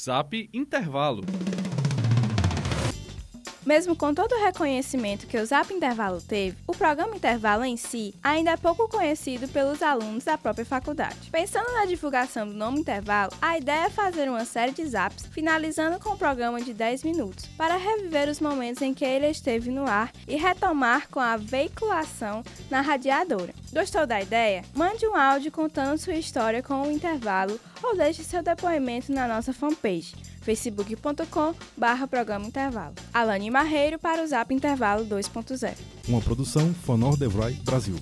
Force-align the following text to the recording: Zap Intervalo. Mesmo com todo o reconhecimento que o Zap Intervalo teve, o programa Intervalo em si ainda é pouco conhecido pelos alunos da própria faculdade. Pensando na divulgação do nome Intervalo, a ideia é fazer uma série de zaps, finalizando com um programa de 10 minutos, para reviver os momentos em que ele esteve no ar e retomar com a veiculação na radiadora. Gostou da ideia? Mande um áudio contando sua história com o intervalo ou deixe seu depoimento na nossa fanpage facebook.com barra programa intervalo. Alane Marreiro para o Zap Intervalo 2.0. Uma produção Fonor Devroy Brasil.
Zap 0.00 0.34
Intervalo. 0.52 1.22
Mesmo 3.64 3.96
com 3.96 4.12
todo 4.12 4.32
o 4.32 4.44
reconhecimento 4.44 5.26
que 5.26 5.38
o 5.38 5.46
Zap 5.46 5.72
Intervalo 5.72 6.20
teve, 6.20 6.56
o 6.66 6.72
programa 6.72 7.16
Intervalo 7.16 7.64
em 7.64 7.78
si 7.78 8.14
ainda 8.22 8.50
é 8.50 8.56
pouco 8.58 8.86
conhecido 8.88 9.48
pelos 9.48 9.82
alunos 9.82 10.24
da 10.24 10.36
própria 10.36 10.66
faculdade. 10.66 11.30
Pensando 11.32 11.72
na 11.72 11.86
divulgação 11.86 12.46
do 12.46 12.52
nome 12.52 12.80
Intervalo, 12.80 13.32
a 13.40 13.56
ideia 13.56 13.86
é 13.86 13.90
fazer 13.90 14.28
uma 14.28 14.44
série 14.44 14.72
de 14.72 14.84
zaps, 14.84 15.26
finalizando 15.32 15.98
com 15.98 16.10
um 16.10 16.16
programa 16.16 16.60
de 16.60 16.74
10 16.74 17.04
minutos, 17.04 17.46
para 17.56 17.76
reviver 17.76 18.28
os 18.28 18.38
momentos 18.38 18.82
em 18.82 18.92
que 18.92 19.04
ele 19.04 19.28
esteve 19.28 19.70
no 19.70 19.86
ar 19.86 20.12
e 20.28 20.36
retomar 20.36 21.08
com 21.08 21.20
a 21.20 21.38
veiculação 21.38 22.44
na 22.70 22.82
radiadora. 22.82 23.54
Gostou 23.72 24.06
da 24.06 24.20
ideia? 24.20 24.62
Mande 24.74 25.06
um 25.06 25.16
áudio 25.16 25.50
contando 25.50 25.96
sua 25.96 26.14
história 26.14 26.62
com 26.62 26.82
o 26.82 26.90
intervalo 26.90 27.58
ou 27.82 27.96
deixe 27.96 28.22
seu 28.22 28.42
depoimento 28.42 29.10
na 29.10 29.26
nossa 29.26 29.52
fanpage 29.52 30.14
facebook.com 30.44 31.54
barra 31.76 32.06
programa 32.06 32.46
intervalo. 32.46 32.94
Alane 33.12 33.50
Marreiro 33.50 33.98
para 33.98 34.22
o 34.22 34.26
Zap 34.26 34.52
Intervalo 34.52 35.04
2.0. 35.06 35.74
Uma 36.08 36.20
produção 36.20 36.72
Fonor 36.74 37.16
Devroy 37.16 37.54
Brasil. 37.64 37.96